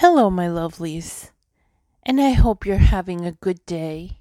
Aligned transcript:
Hello, 0.00 0.28
my 0.28 0.46
lovelies, 0.46 1.30
and 2.02 2.20
I 2.20 2.32
hope 2.32 2.66
you're 2.66 2.76
having 2.76 3.24
a 3.24 3.32
good 3.32 3.64
day 3.64 4.18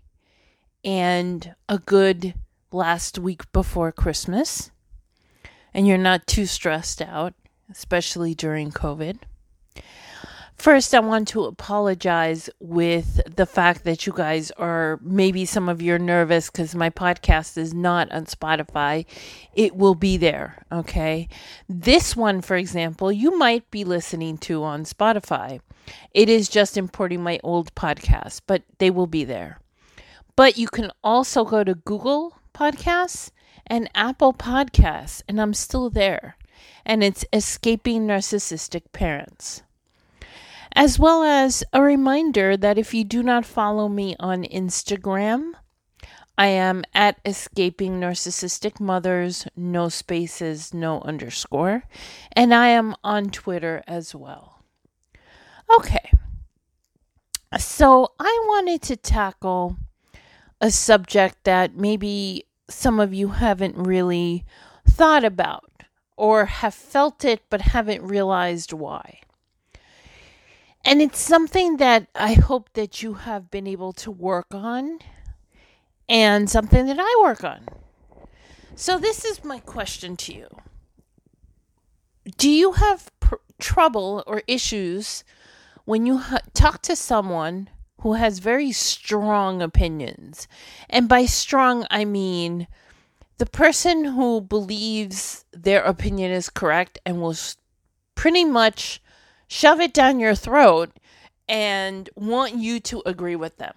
and 0.86 1.54
a 1.68 1.80
good 1.80 2.34
last 2.72 3.20
week 3.20 3.52
before 3.52 3.92
Christmas, 3.92 4.72
and 5.74 5.86
you're 5.86 5.98
not 5.98 6.28
too 6.28 6.46
stressed 6.46 7.02
out, 7.02 7.34
especially 7.70 8.34
during 8.34 8.72
COVID. 8.72 9.18
First, 10.58 10.96
I 10.96 11.00
want 11.00 11.28
to 11.28 11.44
apologize 11.44 12.50
with 12.60 13.22
the 13.36 13.46
fact 13.46 13.84
that 13.84 14.08
you 14.08 14.14
guys 14.14 14.52
are 14.52 15.00
maybe 15.04 15.46
some 15.46 15.70
of 15.70 15.82
you 15.82 15.94
are 15.94 16.00
nervous 16.00 16.50
because 16.50 16.74
my 16.74 16.90
podcast 16.90 17.58
is 17.58 17.74
not 17.74 18.12
on 18.12 18.26
Spotify. 18.26 19.06
It 19.54 19.76
will 19.76 19.96
be 19.96 20.18
there, 20.18 20.66
okay? 20.72 21.28
This 21.70 22.16
one, 22.16 22.42
for 22.42 22.56
example, 22.56 23.12
you 23.12 23.38
might 23.38 23.70
be 23.70 23.84
listening 23.84 24.38
to 24.40 24.64
on 24.64 24.86
Spotify. 24.86 25.60
It 26.14 26.30
is 26.30 26.50
just 26.50 26.78
importing 26.78 27.22
my 27.22 27.40
old 27.44 27.76
podcast, 27.76 28.42
but 28.48 28.64
they 28.80 28.90
will 28.90 29.08
be 29.08 29.24
there. 29.24 29.60
But 30.36 30.58
you 30.58 30.68
can 30.68 30.90
also 31.04 31.44
go 31.44 31.64
to 31.64 31.76
Google 31.76 32.40
Podcasts 32.56 33.30
and 33.68 33.90
Apple 33.94 34.34
Podcasts, 34.34 35.22
and 35.28 35.40
I'm 35.40 35.54
still 35.54 35.90
there. 35.90 36.38
And 36.86 37.04
it's 37.04 37.26
Escaping 37.34 38.08
Narcissistic 38.08 38.92
Parents 38.94 39.62
as 40.76 41.00
well 41.00 41.24
as 41.24 41.64
a 41.72 41.82
reminder 41.82 42.58
that 42.58 42.78
if 42.78 42.94
you 42.94 43.04
do 43.04 43.24
not 43.24 43.46
follow 43.46 43.88
me 43.88 44.16
on 44.20 44.44
Instagram, 44.44 45.54
I 46.38 46.48
am 46.48 46.84
at 46.94 47.20
Escaping 47.26 48.00
Narcissistic 48.00 48.82
Mothers, 48.82 49.48
no 49.56 49.88
spaces, 49.88 50.74
no 50.74 51.02
underscore, 51.02 51.84
and 52.34 52.54
I 52.54 52.68
am 52.68 52.94
on 53.04 53.30
Twitter 53.30 53.84
as 53.88 54.14
well. 54.14 54.64
Okay, 55.78 56.12
so 57.58 58.12
I 58.20 58.44
wanted 58.48 58.82
to 58.84 58.98
tackle 58.98 59.78
a 60.60 60.72
subject 60.72 61.46
that 61.46 61.76
maybe 61.76 62.46
some 62.70 63.00
of 63.00 63.14
you 63.14 63.30
haven't 63.30 63.78
really 63.78 64.44
thought 64.88 65.24
about 65.24 65.72
or 66.18 66.46
have 66.46 66.74
felt 66.74 67.24
it 67.24 67.42
but 67.50 67.62
haven't 67.62 68.02
realized 68.04 68.74
why. 68.74 69.22
And 70.86 71.02
it's 71.02 71.20
something 71.20 71.78
that 71.78 72.08
I 72.14 72.34
hope 72.34 72.70
that 72.74 73.02
you 73.02 73.16
have 73.16 73.50
been 73.50 73.66
able 73.66 73.92
to 73.94 74.12
work 74.12 74.54
on 74.54 75.00
and 76.08 76.48
something 76.48 76.86
that 76.86 77.00
I 77.00 77.22
work 77.24 77.44
on. 77.44 77.68
So, 78.76 79.00
this 79.00 79.26
is 79.26 79.44
my 79.44 79.60
question 79.60 80.16
to 80.18 80.34
you 80.34 80.48
Do 82.38 82.50
you 82.50 82.74
have 82.74 83.10
pr- 83.20 83.36
trouble 83.58 84.24
or 84.28 84.44
issues 84.48 85.24
when 85.86 86.06
you 86.06 86.20
ha- 86.20 86.40
talk 86.54 86.84
to 86.84 86.96
someone 86.96 87.70
who 88.02 88.14
has 88.14 88.38
very 88.38 88.72
strong 88.72 89.64
opinions? 89.64 90.48
And 90.88 91.10
by 91.10 91.26
strong, 91.26 91.88
I 91.90 92.06
mean 92.06 92.68
the 93.38 93.48
person 93.48 94.06
who 94.06 94.40
believes 94.40 95.46
their 95.52 95.82
opinion 95.84 96.32
is 96.32 96.50
correct 96.50 97.00
and 97.06 97.22
will 97.22 97.36
pretty 98.14 98.46
much 98.46 99.02
shove 99.48 99.80
it 99.80 99.94
down 99.94 100.20
your 100.20 100.36
throat 100.36 100.92
and 101.48 102.10
want 102.16 102.56
you 102.56 102.80
to 102.80 103.02
agree 103.06 103.36
with 103.36 103.58
them, 103.58 103.74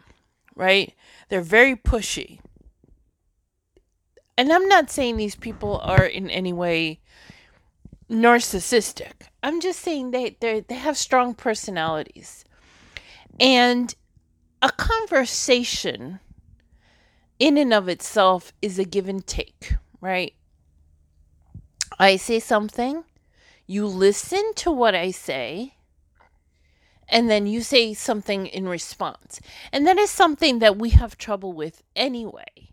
right? 0.55 0.95
They're 1.29 1.41
very 1.41 1.77
pushy. 1.77 2.41
And 4.37 4.53
I'm 4.53 4.69
not 4.69 4.91
saying 4.91 5.17
these 5.17 5.37
people 5.37 5.81
are 5.83 6.05
in 6.05 6.31
any 6.31 6.53
way 6.53 7.01
narcissistic. 8.11 9.29
I'm 9.43 9.61
just 9.61 9.81
saying 9.81 10.11
they 10.11 10.37
they 10.41 10.61
they 10.61 10.77
have 10.77 10.97
strong 10.97 11.35
personalities. 11.35 12.45
And 13.41 13.95
a 14.63 14.71
conversation 14.71 16.21
in 17.39 17.57
and 17.57 17.73
of 17.73 17.89
itself 17.89 18.53
is 18.61 18.79
a 18.79 18.85
give 18.85 19.09
and 19.09 19.27
take, 19.27 19.75
right? 20.01 20.35
I 21.99 22.17
say 22.17 22.41
something, 22.41 23.05
you 23.69 23.87
listen 23.87 24.55
to 24.57 24.73
what 24.73 24.95
I 24.95 25.11
say, 25.11 25.75
and 27.09 27.31
then 27.31 27.47
you 27.47 27.61
say 27.61 27.95
something 27.95 28.47
in 28.47 28.69
response. 28.69 29.41
And 29.73 29.87
that 29.87 29.99
is 29.99 30.11
something 30.11 30.59
that 30.59 30.79
we 30.79 30.91
have 30.91 31.19
trouble 31.19 31.53
with 31.53 31.83
anyway. 31.95 32.71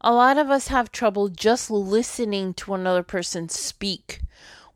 A 0.00 0.12
lot 0.12 0.36
of 0.36 0.50
us 0.50 0.66
have 0.66 0.90
trouble 0.90 1.28
just 1.28 1.70
listening 1.70 2.54
to 2.54 2.74
another 2.74 3.04
person 3.04 3.48
speak 3.48 4.20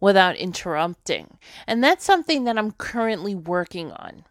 without 0.01 0.37
interrupting. 0.37 1.37
And 1.67 1.83
that's 1.83 2.05
something 2.05 2.45
that 2.45 2.57
I'm 2.57 2.71
currently 2.71 3.35
working 3.35 3.91
on. 3.91 4.25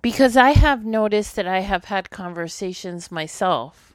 Because 0.00 0.36
I 0.36 0.50
have 0.52 0.84
noticed 0.84 1.36
that 1.36 1.46
I 1.46 1.60
have 1.60 1.86
had 1.86 2.10
conversations 2.10 3.10
myself 3.12 3.94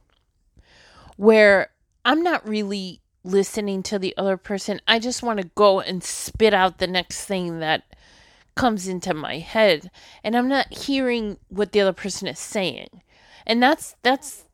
where 1.17 1.71
I'm 2.05 2.21
not 2.21 2.47
really 2.47 3.00
listening 3.23 3.83
to 3.83 3.99
the 3.99 4.15
other 4.17 4.37
person. 4.37 4.81
I 4.87 4.99
just 4.99 5.23
want 5.23 5.39
to 5.39 5.49
go 5.55 5.79
and 5.79 6.03
spit 6.03 6.53
out 6.53 6.77
the 6.77 6.87
next 6.87 7.25
thing 7.25 7.59
that 7.59 7.83
comes 8.55 8.87
into 8.87 9.13
my 9.13 9.37
head 9.37 9.89
and 10.23 10.35
I'm 10.35 10.49
not 10.49 10.73
hearing 10.73 11.37
what 11.47 11.71
the 11.71 11.81
other 11.81 11.93
person 11.93 12.27
is 12.27 12.39
saying. 12.39 13.01
And 13.45 13.61
that's 13.61 13.95
that's 14.03 14.45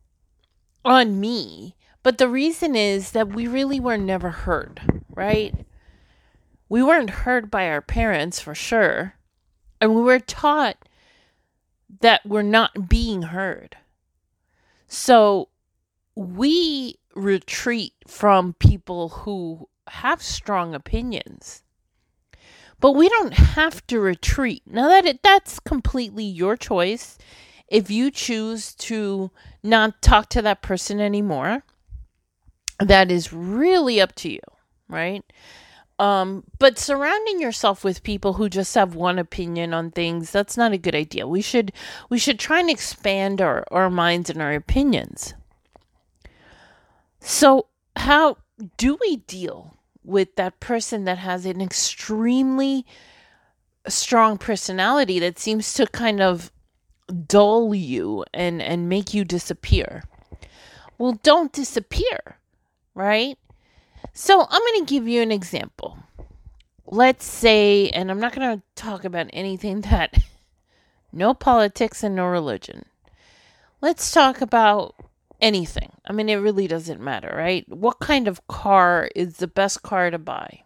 on 0.86 1.20
me. 1.20 1.76
But 2.04 2.18
the 2.18 2.30
reason 2.30 2.76
is 2.76 3.12
that 3.12 3.30
we 3.30 3.48
really 3.48 3.80
were 3.80 3.98
never 3.98 4.30
heard, 4.30 5.04
right? 5.10 5.54
We 6.70 6.84
weren't 6.84 7.10
heard 7.10 7.52
by 7.52 7.68
our 7.68 7.82
parents 7.82 8.40
for 8.40 8.56
sure. 8.56 9.16
And 9.82 9.94
we 9.94 10.02
were 10.02 10.20
taught 10.20 10.78
that 12.02 12.26
we're 12.26 12.44
not 12.44 12.90
being 12.90 13.24
heard. 13.24 13.78
So 14.88 15.50
we 16.18 16.96
retreat 17.16 17.94
from 18.08 18.56
people 18.56 19.10
who 19.10 19.70
have 19.88 20.22
strong 20.22 20.74
opinions. 20.74 21.62
But 22.80 22.94
we 22.94 23.08
don't 23.08 23.34
have 23.34 23.86
to 23.88 24.00
retreat. 24.00 24.64
Now 24.66 24.88
that 24.88 25.06
it, 25.06 25.22
that's 25.22 25.60
completely 25.60 26.24
your 26.24 26.58
choice. 26.58 27.20
If 27.68 27.92
you 27.92 28.10
choose 28.10 28.74
to 28.76 29.30
not 29.62 30.02
talk 30.02 30.30
to 30.30 30.42
that 30.42 30.64
person 30.64 31.00
anymore, 31.00 31.64
that 32.80 33.12
is 33.12 33.32
really 33.32 34.02
up 34.02 34.16
to 34.16 34.30
you, 34.32 34.40
right? 34.88 35.24
Um, 36.00 36.46
but 36.58 36.80
surrounding 36.80 37.40
yourself 37.40 37.84
with 37.84 38.04
people 38.04 38.34
who 38.34 38.50
just 38.50 38.74
have 38.74 38.96
one 38.96 39.20
opinion 39.20 39.74
on 39.74 39.92
things, 39.92 40.32
that's 40.32 40.58
not 40.58 40.72
a 40.72 40.78
good 40.78 40.96
idea. 40.96 41.28
We 41.28 41.42
should 41.42 41.72
we 42.10 42.18
should 42.18 42.40
try 42.40 42.60
and 42.60 42.70
expand 42.70 43.42
our, 43.42 43.66
our 43.72 43.90
minds 43.90 44.30
and 44.30 44.42
our 44.42 44.54
opinions. 44.54 45.34
So, 47.28 47.66
how 47.98 48.38
do 48.78 48.98
we 49.02 49.18
deal 49.18 49.76
with 50.02 50.38
that 50.38 50.62
person 50.62 51.04
that 51.04 51.18
has 51.18 51.46
an 51.46 51.60
extremely 51.60 52.86
strong 53.86 54.38
personality 54.38 55.20
that 55.20 55.38
seems 55.38 55.74
to 55.74 55.88
kind 55.88 56.22
of 56.22 56.54
dull 57.28 57.76
you 57.76 58.24
and 58.34 58.62
and 58.62 58.88
make 58.88 59.14
you 59.14 59.26
disappear? 59.26 60.04
Well, 60.98 61.20
don't 61.22 61.52
disappear, 61.52 62.38
right? 62.96 63.38
So, 64.14 64.48
I'm 64.50 64.62
going 64.62 64.86
to 64.86 64.90
give 64.90 65.06
you 65.06 65.22
an 65.22 65.34
example. 65.34 65.98
Let's 66.86 67.26
say, 67.26 67.90
and 67.90 68.10
I'm 68.10 68.22
not 68.22 68.34
going 68.34 68.58
to 68.58 68.64
talk 68.76 69.04
about 69.04 69.30
anything 69.34 69.82
that 69.92 70.18
no 71.12 71.34
politics 71.34 72.04
and 72.04 72.16
no 72.16 72.26
religion. 72.26 72.86
Let's 73.82 74.14
talk 74.14 74.40
about 74.40 74.96
anything. 75.42 75.92
I 76.06 76.14
mean, 76.14 76.30
it 76.30 76.36
really 76.36 76.68
doesn't 76.68 77.02
matter, 77.02 77.34
right? 77.36 77.68
What 77.70 78.00
kind 78.00 78.28
of 78.28 78.46
car 78.48 79.09
is 79.16 79.38
the 79.38 79.48
best 79.48 79.84
car 79.84 80.09
to 80.09 80.18
buy? 80.18 80.64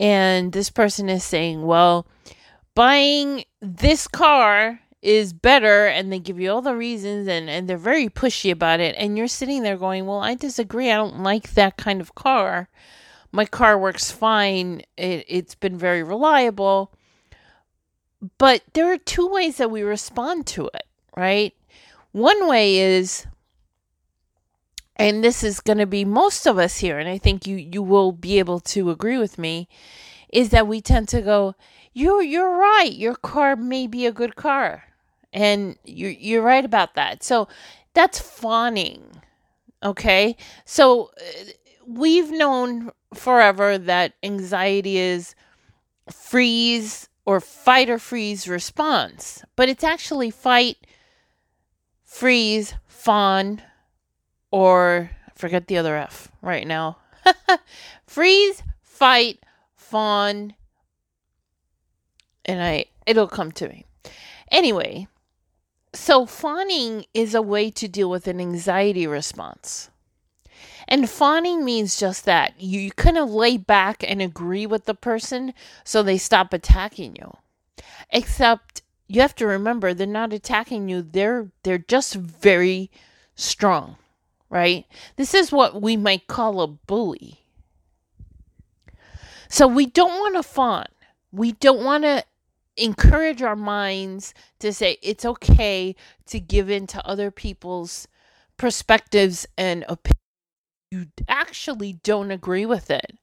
And 0.00 0.52
this 0.52 0.70
person 0.70 1.08
is 1.08 1.22
saying, 1.22 1.62
well, 1.62 2.06
buying 2.74 3.44
this 3.60 4.08
car 4.08 4.80
is 5.04 5.34
better 5.34 5.86
and 5.86 6.10
they 6.10 6.18
give 6.18 6.40
you 6.40 6.50
all 6.50 6.62
the 6.62 6.74
reasons 6.74 7.28
and, 7.28 7.48
and 7.50 7.68
they're 7.68 7.76
very 7.76 8.08
pushy 8.08 8.50
about 8.50 8.80
it 8.80 8.94
and 8.98 9.18
you're 9.18 9.28
sitting 9.28 9.62
there 9.62 9.76
going 9.76 10.06
well 10.06 10.20
i 10.20 10.34
disagree 10.34 10.90
i 10.90 10.96
don't 10.96 11.20
like 11.20 11.52
that 11.52 11.76
kind 11.76 12.00
of 12.00 12.14
car 12.14 12.70
my 13.30 13.44
car 13.44 13.78
works 13.78 14.10
fine 14.10 14.80
it, 14.96 15.22
it's 15.28 15.54
been 15.54 15.76
very 15.76 16.02
reliable 16.02 16.90
but 18.38 18.62
there 18.72 18.90
are 18.90 18.96
two 18.96 19.28
ways 19.28 19.58
that 19.58 19.70
we 19.70 19.82
respond 19.82 20.46
to 20.46 20.70
it 20.72 20.86
right 21.14 21.54
one 22.12 22.48
way 22.48 22.78
is 22.78 23.26
and 24.96 25.24
this 25.24 25.42
is 25.42 25.60
going 25.60 25.78
to 25.78 25.86
be 25.86 26.04
most 26.04 26.46
of 26.46 26.58
us 26.58 26.78
here 26.78 26.98
and 26.98 27.08
i 27.08 27.18
think 27.18 27.46
you 27.46 27.56
you 27.56 27.82
will 27.82 28.12
be 28.12 28.38
able 28.38 28.60
to 28.60 28.90
agree 28.90 29.18
with 29.18 29.38
me 29.38 29.68
is 30.30 30.50
that 30.50 30.66
we 30.66 30.80
tend 30.80 31.08
to 31.08 31.20
go 31.20 31.54
you're 31.92 32.22
you're 32.22 32.56
right 32.56 32.92
your 32.92 33.14
car 33.14 33.56
may 33.56 33.86
be 33.86 34.06
a 34.06 34.12
good 34.12 34.36
car 34.36 34.84
and 35.34 35.76
you're 35.84 36.10
you're 36.10 36.42
right 36.42 36.64
about 36.64 36.94
that. 36.94 37.22
So 37.22 37.48
that's 37.92 38.18
fawning 38.18 39.20
okay? 39.82 40.36
So 40.64 41.10
uh, 41.18 41.50
we've 41.86 42.30
known 42.30 42.90
forever 43.12 43.76
that 43.76 44.14
anxiety 44.22 44.96
is 44.96 45.34
freeze 46.10 47.10
or 47.26 47.40
fight 47.40 47.90
or 47.90 47.98
freeze 47.98 48.48
response, 48.48 49.44
but 49.56 49.68
it's 49.68 49.84
actually 49.84 50.30
fight, 50.30 50.78
freeze, 52.04 52.74
fawn, 52.86 53.62
or 54.54 55.10
forget 55.34 55.66
the 55.66 55.76
other 55.76 55.96
F 55.96 56.30
right 56.40 56.64
now. 56.64 56.96
freeze, 58.06 58.62
fight, 58.82 59.40
fawn, 59.74 60.54
and 62.44 62.62
I 62.62 62.84
it'll 63.04 63.26
come 63.26 63.50
to 63.50 63.68
me. 63.68 63.84
Anyway, 64.52 65.08
so 65.92 66.24
fawning 66.24 67.04
is 67.12 67.34
a 67.34 67.42
way 67.42 67.68
to 67.72 67.88
deal 67.88 68.08
with 68.08 68.28
an 68.28 68.40
anxiety 68.40 69.08
response. 69.08 69.90
And 70.86 71.10
fawning 71.10 71.64
means 71.64 71.98
just 71.98 72.24
that. 72.24 72.54
You 72.60 72.92
kind 72.92 73.18
of 73.18 73.30
lay 73.30 73.56
back 73.56 74.04
and 74.06 74.22
agree 74.22 74.66
with 74.66 74.84
the 74.84 74.94
person 74.94 75.52
so 75.82 76.00
they 76.00 76.18
stop 76.18 76.52
attacking 76.52 77.16
you. 77.16 77.38
Except 78.10 78.82
you 79.08 79.20
have 79.20 79.34
to 79.36 79.48
remember 79.48 79.92
they're 79.92 80.06
not 80.06 80.32
attacking 80.32 80.88
you. 80.88 81.02
They're 81.02 81.50
they're 81.64 81.78
just 81.78 82.14
very 82.14 82.92
strong, 83.34 83.96
right? 84.54 84.86
This 85.16 85.34
is 85.34 85.52
what 85.52 85.82
we 85.82 85.96
might 85.96 86.28
call 86.28 86.60
a 86.60 86.68
bully. 86.68 87.40
So 89.48 89.66
we 89.66 89.86
don't 89.86 90.20
want 90.20 90.36
to 90.36 90.42
fawn. 90.42 90.86
We 91.32 91.52
don't 91.52 91.84
want 91.84 92.04
to 92.04 92.24
encourage 92.76 93.42
our 93.42 93.56
minds 93.56 94.32
to 94.60 94.72
say 94.72 94.96
it's 95.02 95.24
okay 95.24 95.94
to 96.26 96.40
give 96.40 96.70
in 96.70 96.86
to 96.86 97.06
other 97.06 97.30
people's 97.30 98.08
perspectives 98.56 99.46
and 99.58 99.84
opinions 99.88 100.20
you 100.94 101.06
actually 101.28 101.94
don't 102.04 102.30
agree 102.30 102.64
with 102.64 102.88
it. 102.88 103.18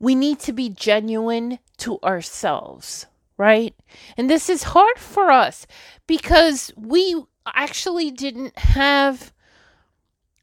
We 0.00 0.16
need 0.16 0.40
to 0.40 0.52
be 0.52 0.68
genuine 0.68 1.60
to 1.78 2.00
ourselves, 2.00 3.06
right? 3.38 3.72
And 4.16 4.28
this 4.28 4.50
is 4.50 4.64
hard 4.64 4.98
for 4.98 5.30
us 5.30 5.68
because 6.08 6.72
we 6.76 7.22
actually 7.46 8.10
didn't 8.10 8.58
have 8.58 9.32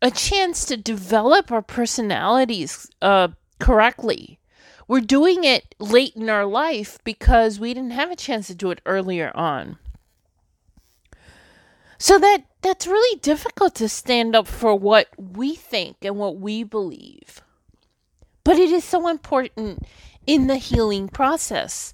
a 0.03 0.11
chance 0.11 0.65
to 0.65 0.75
develop 0.75 1.49
our 1.49 1.61
personalities 1.61 2.91
uh, 3.01 3.29
correctly. 3.59 4.37
We're 4.85 4.99
doing 4.99 5.45
it 5.45 5.73
late 5.79 6.13
in 6.17 6.29
our 6.29 6.45
life 6.45 6.99
because 7.05 7.57
we 7.57 7.73
didn't 7.73 7.91
have 7.91 8.11
a 8.11 8.17
chance 8.17 8.47
to 8.47 8.55
do 8.55 8.69
it 8.69 8.81
earlier 8.85 9.31
on. 9.33 9.77
So 11.97 12.19
that 12.19 12.43
that's 12.61 12.85
really 12.85 13.19
difficult 13.19 13.75
to 13.75 13.87
stand 13.87 14.35
up 14.35 14.45
for 14.45 14.75
what 14.75 15.07
we 15.17 15.55
think 15.55 15.97
and 16.01 16.17
what 16.17 16.37
we 16.37 16.63
believe. 16.63 17.41
But 18.43 18.57
it 18.57 18.71
is 18.71 18.83
so 18.83 19.07
important 19.07 19.87
in 20.27 20.47
the 20.47 20.57
healing 20.57 21.07
process 21.07 21.93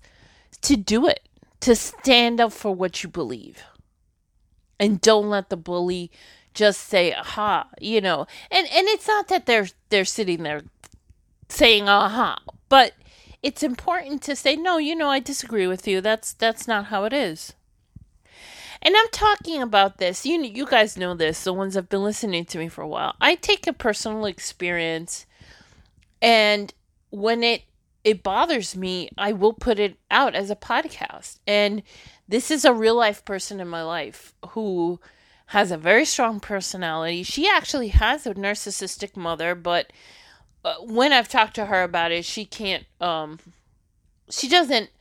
to 0.62 0.76
do 0.76 1.08
it, 1.08 1.30
to 1.60 1.76
stand 1.76 2.42
up 2.42 2.54
for 2.54 2.74
what 2.74 3.04
you 3.04 3.10
believe. 3.10 3.64
And 4.80 5.00
don't 5.00 5.30
let 5.30 5.50
the 5.50 5.58
bully 5.58 6.10
just 6.60 6.82
say 6.82 7.14
aha, 7.14 7.70
you 7.80 8.02
know. 8.02 8.28
And 8.52 8.68
and 8.68 8.86
it's 8.90 9.08
not 9.08 9.30
that 9.30 9.46
they're 9.46 9.70
they're 9.88 10.04
sitting 10.04 10.44
there 10.44 10.62
saying 11.48 11.88
aha, 11.88 12.38
but 12.68 12.94
it's 13.42 13.64
important 13.64 14.22
to 14.24 14.36
say 14.36 14.58
no, 14.58 14.78
you 14.78 14.94
know, 14.94 15.10
I 15.10 15.20
disagree 15.20 15.68
with 15.68 15.88
you. 15.88 16.02
That's 16.02 16.34
that's 16.34 16.68
not 16.68 16.88
how 16.88 17.06
it 17.06 17.14
is. 17.14 17.54
And 18.82 18.94
I'm 18.98 19.10
talking 19.12 19.62
about 19.62 20.00
this. 20.00 20.26
You 20.26 20.44
you 20.44 20.66
guys 20.66 20.98
know 20.98 21.14
this. 21.14 21.46
The 21.46 21.54
ones 21.54 21.76
that 21.76 21.84
have 21.84 21.90
been 21.90 22.04
listening 22.04 22.44
to 22.46 22.58
me 22.58 22.68
for 22.68 22.82
a 22.82 22.88
while. 22.88 23.16
I 23.22 23.36
take 23.36 23.66
a 23.66 23.72
personal 23.72 24.26
experience, 24.26 25.26
and 26.22 26.74
when 27.10 27.42
it 27.42 27.62
it 28.04 28.22
bothers 28.22 28.76
me, 28.76 29.10
I 29.18 29.32
will 29.32 29.54
put 29.54 29.80
it 29.80 29.98
out 30.12 30.36
as 30.36 30.50
a 30.52 30.58
podcast. 30.58 31.40
And 31.48 31.84
this 32.28 32.52
is 32.52 32.66
a 32.66 32.74
real 32.74 32.96
life 32.96 33.24
person 33.24 33.62
in 33.62 33.70
my 33.70 33.84
life 33.84 34.34
who 34.50 35.00
has 35.50 35.72
a 35.72 35.78
very 35.78 36.06
strong 36.06 36.40
personality. 36.40 37.24
She 37.24 37.50
actually 37.50 37.88
has 37.88 38.28
a 38.28 38.36
narcissistic 38.36 39.18
mother, 39.18 39.56
but 39.56 39.92
uh, 40.64 40.76
when 40.82 41.12
I've 41.12 41.28
talked 41.28 41.56
to 41.56 41.66
her 41.66 41.82
about 41.82 42.12
it, 42.12 42.24
she 42.24 42.46
can't. 42.46 42.86
Um, 43.02 43.40
she 44.30 44.48
doesn't 44.48 44.92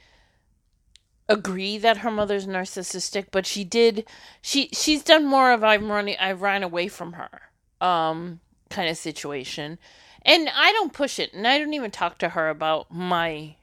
agree 1.29 1.77
that 1.77 1.99
her 1.99 2.11
mother's 2.11 2.47
narcissistic, 2.47 3.27
but 3.31 3.45
she 3.45 3.63
did 3.63 4.07
she 4.41 4.71
she's 4.73 5.03
done 5.03 5.27
more 5.27 5.53
of 5.53 5.63
I'm 5.63 5.93
running 5.93 6.17
I 6.19 6.33
ran 6.33 6.63
away 6.63 6.89
from 6.89 7.13
her 7.13 7.43
um 7.87 8.41
kind 8.71 8.89
of 8.89 8.97
situation. 8.97 9.79
And 10.23 10.49
I 10.55 10.73
don't 10.73 10.95
push 10.95 11.19
it 11.19 11.35
and 11.35 11.47
I 11.47 11.59
don't 11.59 11.75
even 11.75 11.91
talk 11.91 12.17
to 12.19 12.31
her 12.31 12.49
about 12.49 12.91
my 12.91 13.57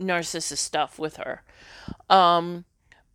narcissist 0.00 0.56
stuff 0.56 0.98
with 0.98 1.16
her. 1.16 1.42
Um 2.08 2.64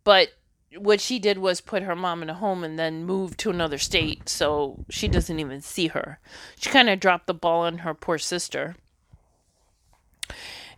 but 0.04 0.28
what 0.76 1.00
she 1.00 1.18
did 1.18 1.38
was 1.38 1.60
put 1.60 1.82
her 1.82 1.96
mom 1.96 2.22
in 2.22 2.30
a 2.30 2.34
home 2.34 2.62
and 2.62 2.78
then 2.78 3.04
move 3.04 3.36
to 3.38 3.50
another 3.50 3.78
state 3.78 4.28
so 4.28 4.84
she 4.88 5.08
doesn't 5.08 5.40
even 5.40 5.60
see 5.60 5.88
her. 5.88 6.18
She 6.58 6.70
kind 6.70 6.88
of 6.88 7.00
dropped 7.00 7.26
the 7.26 7.34
ball 7.34 7.62
on 7.62 7.78
her 7.78 7.94
poor 7.94 8.18
sister. 8.18 8.76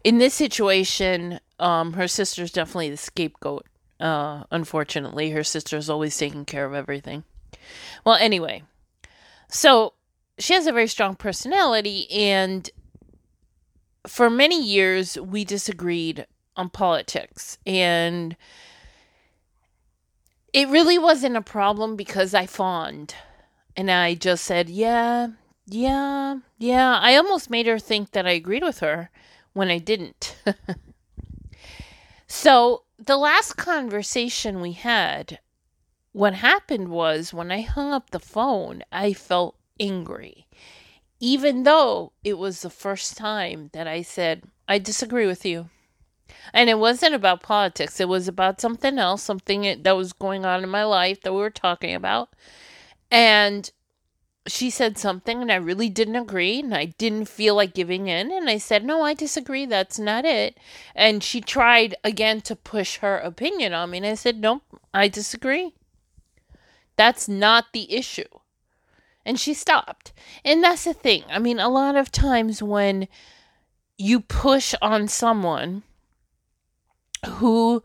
In 0.02 0.18
this 0.18 0.34
situation, 0.34 1.40
um, 1.58 1.92
her 1.92 2.08
sister's 2.08 2.50
definitely 2.50 2.90
the 2.90 2.96
scapegoat. 2.96 3.66
Uh, 4.00 4.44
unfortunately, 4.50 5.30
her 5.30 5.44
sister's 5.44 5.88
always 5.88 6.16
taking 6.16 6.44
care 6.44 6.64
of 6.64 6.74
everything. 6.74 7.22
Well, 8.04 8.16
anyway, 8.16 8.64
so 9.48 9.92
she 10.38 10.54
has 10.54 10.66
a 10.66 10.72
very 10.72 10.88
strong 10.88 11.14
personality, 11.14 12.10
and 12.10 12.68
for 14.06 14.28
many 14.28 14.60
years 14.60 15.16
we 15.18 15.44
disagreed 15.44 16.26
on 16.56 16.68
politics, 16.68 17.58
and 17.64 18.36
it 20.52 20.69
really 20.69 20.99
wasn't 20.99 21.37
a 21.37 21.43
problem 21.43 21.96
because 21.96 22.34
I 22.34 22.46
fawned, 22.46 23.14
and 23.76 23.90
I 23.90 24.14
just 24.14 24.44
said, 24.44 24.69
"Yeah, 24.69 25.28
yeah, 25.66 26.38
yeah." 26.58 26.99
I 27.00 27.16
almost 27.16 27.50
made 27.50 27.66
her 27.66 27.78
think 27.78 28.12
that 28.12 28.26
I 28.26 28.32
agreed 28.32 28.62
with 28.62 28.81
her 28.81 29.10
when 29.52 29.70
I 29.70 29.78
didn't. 29.78 30.37
So, 32.34 32.84
the 32.99 33.19
last 33.19 33.58
conversation 33.58 34.62
we 34.62 34.72
had, 34.72 35.38
what 36.12 36.32
happened 36.32 36.88
was 36.88 37.34
when 37.34 37.52
I 37.52 37.60
hung 37.60 37.93
up 37.93 38.08
the 38.08 38.19
phone, 38.19 38.82
I 38.90 39.12
felt 39.12 39.55
angry. 39.78 40.46
Even 41.20 41.64
though 41.64 42.12
it 42.25 42.38
was 42.38 42.62
the 42.62 42.70
first 42.70 43.19
time 43.19 43.69
that 43.75 43.87
I 43.87 44.00
said, 44.00 44.44
I 44.66 44.78
disagree 44.78 45.26
with 45.26 45.44
you. 45.44 45.69
And 46.52 46.69
it 46.70 46.79
wasn't 46.79 47.14
about 47.14 47.43
politics, 47.43 48.00
it 48.00 48.08
was 48.08 48.29
about 48.29 48.60
something 48.60 48.98
else, 48.98 49.22
something 49.22 49.82
that 49.82 49.96
was 49.96 50.12
going 50.12 50.44
on 50.44 50.62
in 50.62 50.69
my 50.69 50.84
life 50.84 51.20
that 51.22 51.32
we 51.32 51.39
were 51.41 51.51
talking 51.51 51.94
about. 51.94 52.31
And 53.10 53.70
she 54.46 54.70
said 54.70 54.98
something 54.98 55.41
and 55.41 55.53
I 55.53 55.56
really 55.56 55.89
didn't 55.89 56.17
agree 56.17 56.60
and 56.60 56.74
I 56.74 56.86
didn't 56.86 57.27
feel 57.27 57.55
like 57.55 57.74
giving 57.74 58.08
in 58.08 58.32
and 58.32 58.48
I 58.51 58.58
said, 58.58 58.84
"No, 58.84 59.03
I 59.03 59.15
disagree. 59.15 59.67
That's 59.67 59.98
not 59.98 60.24
it." 60.24 60.58
And 60.94 61.22
she 61.22 61.41
tried 61.41 61.94
again 62.03 62.41
to 62.43 62.56
push 62.56 62.98
her 62.98 63.19
opinion 63.19 63.72
on 63.72 63.91
me 63.91 63.98
and 63.98 64.06
I 64.06 64.15
said, 64.15 64.41
"Nope, 64.41 64.65
I 64.93 65.08
disagree. 65.08 65.74
That's 66.96 67.29
not 67.29 67.67
the 67.72 67.94
issue." 67.94 68.29
And 69.24 69.39
she 69.39 69.55
stopped. 69.55 70.12
And 70.44 70.65
that's 70.65 70.84
the 70.84 70.94
thing. 70.94 71.22
I 71.29 71.39
mean, 71.39 71.60
a 71.60 71.69
lot 71.69 71.94
of 71.94 72.10
times 72.10 72.62
when 72.62 73.06
you 73.96 74.20
push 74.20 74.74
on 74.82 75.06
someone 75.06 75.84
who 77.26 77.82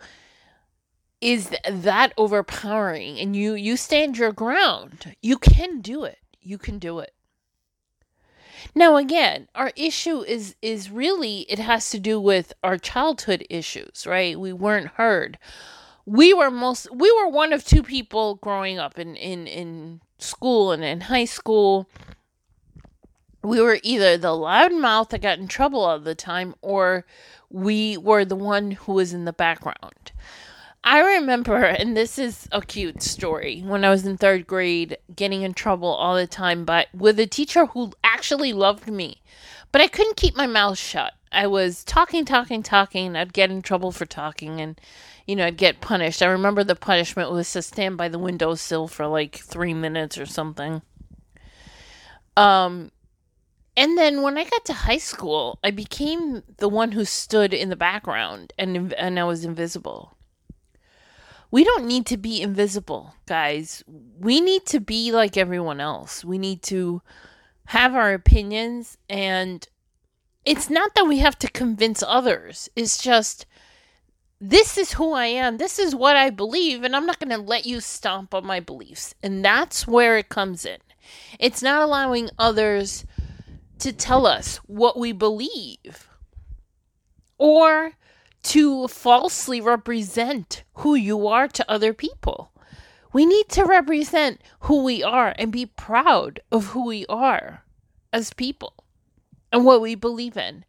is 1.20 1.52
that 1.68 2.14
overpowering 2.18 3.20
and 3.20 3.36
you 3.36 3.54
you 3.54 3.76
stand 3.78 4.18
your 4.18 4.32
ground, 4.32 5.16
you 5.22 5.38
can 5.38 5.82
do 5.82 6.04
it 6.04 6.20
you 6.48 6.58
can 6.58 6.80
do 6.80 7.00
it. 7.00 7.14
Now 8.74 8.96
again, 8.96 9.48
our 9.54 9.72
issue 9.76 10.22
is 10.22 10.56
is 10.62 10.90
really 10.90 11.42
it 11.42 11.60
has 11.60 11.90
to 11.92 12.00
do 12.00 12.20
with 12.20 12.54
our 12.64 12.78
childhood 12.78 13.46
issues, 13.50 14.06
right? 14.08 14.40
We 14.40 14.54
weren't 14.54 14.88
heard. 14.96 15.38
We 16.06 16.34
were 16.34 16.52
most 16.52 16.88
we 16.92 17.12
were 17.12 17.28
one 17.28 17.54
of 17.54 17.66
two 17.66 17.84
people 17.84 18.36
growing 18.36 18.80
up 18.80 18.98
in 18.98 19.16
in 19.16 19.48
in 19.48 20.02
school 20.20 20.72
and 20.72 20.84
in 20.84 21.02
high 21.02 21.26
school. 21.26 21.90
We 23.48 23.62
were 23.62 23.80
either 23.82 24.18
the 24.18 24.34
loud 24.34 24.74
mouth 24.74 25.08
that 25.10 25.22
got 25.22 25.40
in 25.40 25.48
trouble 25.48 25.80
all 25.80 26.00
the 26.00 26.16
time 26.16 26.54
or 26.62 27.06
we 27.50 27.96
were 27.96 28.26
the 28.26 28.36
one 28.36 28.72
who 28.72 28.92
was 28.92 29.14
in 29.14 29.24
the 29.24 29.32
background. 29.32 30.12
I 30.84 31.00
remember, 31.00 31.56
and 31.64 31.96
this 31.96 32.20
is 32.20 32.50
a 32.52 32.62
cute 32.62 33.02
story, 33.02 33.62
when 33.62 33.86
I 33.86 33.90
was 33.90 34.06
in 34.06 34.18
third 34.18 34.48
grade, 34.48 34.98
getting 35.16 35.44
in 35.44 35.54
trouble 35.54 35.88
all 35.88 36.16
the 36.16 36.28
time, 36.28 36.66
but 36.66 36.88
with 36.94 37.20
a 37.22 37.26
teacher 37.26 37.68
who 37.68 37.94
actually 38.04 38.52
loved 38.52 38.90
me. 38.90 39.22
But 39.72 39.80
I 39.80 39.88
couldn't 39.88 40.18
keep 40.18 40.36
my 40.36 40.48
mouth 40.48 40.78
shut. 40.78 41.14
I 41.32 41.48
was 41.48 41.86
talking, 41.86 42.26
talking, 42.26 42.64
talking. 42.64 43.16
I'd 43.16 43.32
get 43.32 43.50
in 43.50 43.62
trouble 43.62 43.94
for 43.94 44.06
talking, 44.06 44.60
and, 44.60 44.80
you 45.26 45.38
know, 45.38 45.46
I'd 45.46 45.56
get 45.56 45.80
punished. 45.80 46.22
I 46.22 46.28
remember 46.28 46.66
the 46.66 46.76
punishment 46.76 47.32
was 47.32 47.50
to 47.54 47.62
stand 47.62 47.96
by 47.96 48.10
the 48.10 48.20
windowsill 48.20 48.90
for 48.90 49.08
like 49.08 49.38
three 49.38 49.74
minutes 49.74 50.18
or 50.18 50.26
something. 50.26 50.82
Um, 52.36 52.92
and 53.78 53.96
then 53.96 54.24
when 54.24 54.40
I 54.40 54.44
got 54.44 54.66
to 54.66 54.74
high 54.74 54.98
school, 54.98 55.60
I 55.64 55.70
became 55.70 56.42
the 56.58 56.68
one 56.68 56.94
who 56.94 57.06
stood 57.06 57.54
in 57.54 57.70
the 57.70 57.76
background 57.76 58.52
and 58.58 58.92
and 58.94 59.20
I 59.20 59.24
was 59.24 59.46
invisible. 59.46 60.18
We 61.52 61.64
don't 61.64 61.86
need 61.86 62.08
to 62.08 62.18
be 62.18 62.42
invisible, 62.42 63.14
guys. 63.28 63.84
We 64.20 64.42
need 64.42 64.66
to 64.66 64.80
be 64.80 65.12
like 65.12 65.38
everyone 65.38 65.80
else. 65.80 66.26
We 66.26 66.40
need 66.40 66.64
to 66.64 67.04
have 67.68 67.94
our 67.94 68.14
opinions 68.14 68.98
and 69.10 69.66
it's 70.44 70.70
not 70.70 70.96
that 70.96 71.06
we 71.06 71.20
have 71.20 71.38
to 71.40 71.52
convince 71.52 72.02
others. 72.02 72.70
It's 72.76 72.98
just 72.98 73.46
this 74.42 74.78
is 74.78 74.94
who 74.94 75.14
I 75.14 75.28
am. 75.28 75.58
This 75.58 75.78
is 75.78 75.94
what 75.94 76.18
I 76.18 76.32
believe 76.32 76.84
and 76.84 76.96
I'm 76.96 77.06
not 77.06 77.20
going 77.20 77.30
to 77.30 77.38
let 77.38 77.68
you 77.68 77.80
stomp 77.80 78.34
on 78.34 78.46
my 78.46 78.60
beliefs. 78.60 79.14
And 79.22 79.46
that's 79.46 79.86
where 79.88 80.18
it 80.18 80.30
comes 80.30 80.66
in. 80.66 80.80
It's 81.40 81.62
not 81.62 81.84
allowing 81.84 82.30
others 82.40 83.06
to 83.80 83.94
tell 83.94 84.26
us 84.26 84.58
what 84.66 84.98
we 84.98 85.12
believe 85.12 86.10
or 87.38 87.94
to 88.44 88.88
falsely 88.88 89.60
represent 89.60 90.64
who 90.76 90.96
you 90.96 91.28
are 91.28 91.48
to 91.48 91.70
other 91.70 91.94
people. 91.94 92.52
We 93.14 93.26
need 93.26 93.50
to 93.50 93.66
represent 93.66 94.42
who 94.62 94.84
we 94.84 95.04
are 95.04 95.34
and 95.38 95.52
be 95.52 95.66
proud 95.66 96.40
of 96.52 96.68
who 96.68 96.86
we 96.86 97.06
are 97.08 97.64
as 98.14 98.34
people 98.34 98.74
and 99.52 99.66
what 99.66 99.82
we 99.82 99.96
believe 99.96 100.38
in. 100.38 100.66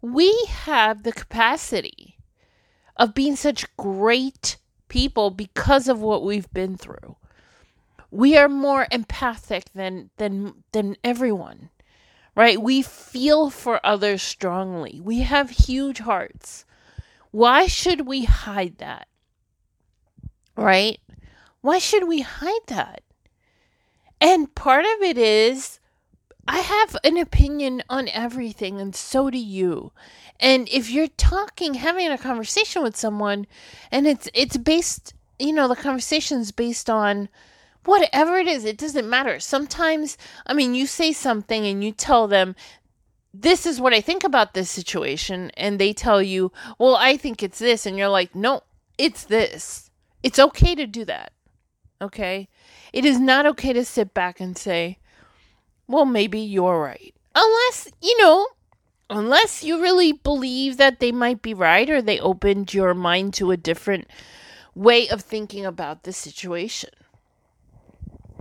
We 0.00 0.34
have 0.48 1.02
the 1.02 1.12
capacity 1.12 2.16
of 2.96 3.14
being 3.14 3.36
such 3.36 3.76
great 3.76 4.56
people 4.88 5.30
because 5.30 5.88
of 5.88 6.00
what 6.00 6.24
we've 6.24 6.50
been 6.52 6.76
through. 6.76 7.16
We 8.10 8.36
are 8.36 8.48
more 8.48 8.86
empathic 8.90 9.64
than 9.74 10.10
than 10.16 10.64
than 10.72 10.96
everyone. 11.04 11.70
Right? 12.34 12.60
We 12.60 12.82
feel 12.82 13.50
for 13.50 13.84
others 13.84 14.22
strongly. 14.22 15.00
We 15.02 15.20
have 15.20 15.50
huge 15.50 15.98
hearts. 15.98 16.64
Why 17.30 17.66
should 17.66 18.06
we 18.06 18.24
hide 18.24 18.78
that? 18.78 19.08
Right? 20.56 21.00
Why 21.60 21.78
should 21.78 22.08
we 22.08 22.20
hide 22.20 22.66
that? 22.68 23.02
And 24.20 24.54
part 24.54 24.84
of 24.84 25.02
it 25.02 25.18
is 25.18 25.80
I 26.46 26.58
have 26.58 26.96
an 27.04 27.16
opinion 27.16 27.82
on 27.88 28.08
everything, 28.08 28.80
and 28.80 28.94
so 28.94 29.30
do 29.30 29.38
you. 29.38 29.92
And 30.40 30.68
if 30.68 30.90
you're 30.90 31.06
talking, 31.06 31.74
having 31.74 32.10
a 32.10 32.18
conversation 32.18 32.82
with 32.82 32.96
someone, 32.96 33.46
and 33.90 34.06
it's 34.06 34.28
it's 34.34 34.56
based, 34.56 35.14
you 35.38 35.52
know, 35.52 35.68
the 35.68 35.76
conversation's 35.76 36.50
based 36.50 36.90
on 36.90 37.28
whatever 37.84 38.38
it 38.38 38.46
is, 38.46 38.64
it 38.64 38.78
doesn't 38.78 39.08
matter. 39.08 39.40
Sometimes, 39.40 40.16
I 40.46 40.54
mean, 40.54 40.74
you 40.74 40.86
say 40.86 41.12
something 41.12 41.66
and 41.66 41.82
you 41.82 41.92
tell 41.92 42.28
them, 42.28 42.54
this 43.32 43.64
is 43.64 43.80
what 43.80 43.94
I 43.94 44.00
think 44.00 44.24
about 44.24 44.54
this 44.54 44.70
situation, 44.70 45.50
and 45.56 45.78
they 45.78 45.92
tell 45.92 46.20
you, 46.20 46.50
well, 46.78 46.96
I 46.96 47.16
think 47.16 47.42
it's 47.42 47.60
this, 47.60 47.86
and 47.86 47.96
you're 47.96 48.08
like, 48.08 48.34
no, 48.34 48.62
it's 48.98 49.24
this. 49.24 49.90
It's 50.22 50.38
okay 50.38 50.74
to 50.74 50.86
do 50.86 51.04
that. 51.04 51.32
Okay? 52.02 52.48
It 52.92 53.04
is 53.04 53.20
not 53.20 53.46
okay 53.46 53.72
to 53.72 53.84
sit 53.84 54.14
back 54.14 54.40
and 54.40 54.58
say, 54.58 54.98
well, 55.86 56.04
maybe 56.04 56.40
you're 56.40 56.80
right. 56.80 57.14
Unless, 57.34 57.88
you 58.02 58.18
know, 58.18 58.48
unless 59.08 59.62
you 59.62 59.80
really 59.80 60.12
believe 60.12 60.76
that 60.76 61.00
they 61.00 61.12
might 61.12 61.42
be 61.42 61.54
right 61.54 61.88
or 61.88 62.02
they 62.02 62.18
opened 62.20 62.74
your 62.74 62.94
mind 62.94 63.34
to 63.34 63.50
a 63.50 63.56
different 63.56 64.08
way 64.74 65.08
of 65.08 65.20
thinking 65.20 65.64
about 65.64 66.02
the 66.02 66.12
situation. 66.12 66.90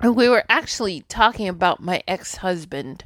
We 0.03 0.29
were 0.29 0.45
actually 0.47 1.01
talking 1.09 1.47
about 1.47 1.81
my 1.81 2.01
ex 2.07 2.37
husband, 2.37 3.03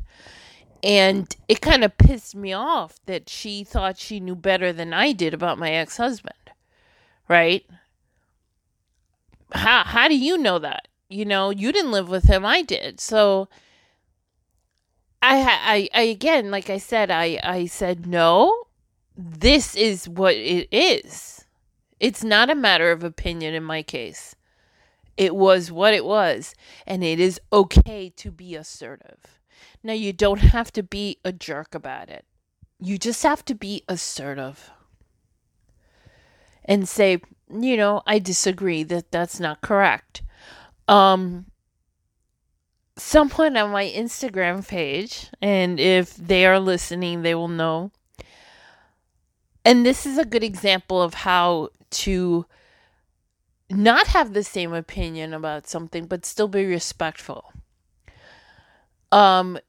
and 0.84 1.36
it 1.48 1.62
kind 1.62 1.84
of 1.84 1.98
pissed 1.98 2.36
me 2.36 2.54
off 2.54 3.00
that 3.06 3.30
she 3.30 3.64
thought 3.64 3.98
she 3.98 4.20
knew 4.20 4.36
better 4.36 4.72
than 4.72 4.94
I 4.94 5.12
did 5.12 5.34
about 5.34 5.58
my 5.58 5.72
ex 5.72 5.98
husband. 5.98 6.36
Right? 7.28 7.66
How, 9.54 9.84
how 9.84 10.08
do 10.08 10.18
you 10.18 10.38
know 10.38 10.60
that? 10.60 10.88
You 11.10 11.26
know, 11.26 11.50
you 11.52 11.72
didn't 11.72 11.92
live 11.92 12.10
with 12.10 12.26
him, 12.26 12.46
I 12.46 12.62
did. 12.62 13.00
So 13.00 13.48
I, 15.22 15.90
I, 15.94 16.00
I 16.00 16.02
again, 16.04 16.52
like 16.52 16.70
I 16.70 16.78
said, 16.78 17.10
I, 17.10 17.40
I 17.44 17.66
said 17.66 18.06
no. 18.06 18.66
This 19.16 19.76
is 19.76 20.10
what 20.10 20.36
it 20.36 20.68
is. 20.72 21.46
It's 22.00 22.24
not 22.24 22.50
a 22.50 22.56
matter 22.56 22.92
of 22.92 23.04
opinion 23.04 23.54
in 23.54 23.64
my 23.64 23.84
case. 23.84 24.36
It 25.15 25.36
was 25.36 25.72
what 25.72 25.93
it 25.93 26.05
was, 26.05 26.55
and 26.88 27.03
it 27.03 27.20
is 27.20 27.39
okay 27.51 28.12
to 28.17 28.32
be 28.32 28.55
assertive. 28.55 29.39
Now, 29.84 29.93
you 29.93 30.13
don't 30.13 30.39
have 30.39 30.72
to 30.74 30.84
be 30.84 31.20
a 31.24 31.32
jerk 31.32 31.75
about 31.75 32.10
it. 32.10 32.25
You 32.79 32.98
just 32.98 33.24
have 33.24 33.46
to 33.46 33.55
be 33.55 33.84
assertive 33.88 34.72
and 36.65 36.88
say, 36.88 37.22
you 37.50 37.77
know, 37.77 38.01
I 38.08 38.20
disagree 38.20 38.84
that 38.84 39.12
that's 39.12 39.39
not 39.39 39.62
correct. 39.62 40.24
Um, 40.88 41.46
someone 42.98 43.58
on 43.58 43.72
my 43.72 43.86
Instagram 43.86 44.67
page, 44.67 45.29
and 45.41 45.79
if 45.79 46.15
they 46.15 46.46
are 46.46 46.60
listening, 46.60 47.22
they 47.22 47.36
will 47.36 47.48
know. 47.48 47.91
And 49.65 49.86
this 49.86 50.05
is 50.05 50.17
a 50.17 50.25
good 50.25 50.43
example 50.43 51.01
of 51.01 51.13
how 51.13 51.70
to 51.91 52.46
not 53.75 54.08
have 54.08 54.34
the 54.34 54.44
same 54.44 54.74
opinion 54.74 55.34
about 55.34 55.68
something, 55.68 56.06
but 56.06 56.25
still 56.25 56.48
be 56.48 56.65
respectful. 56.65 57.51
Um, 59.12 59.60